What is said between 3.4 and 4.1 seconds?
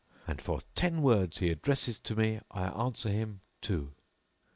two.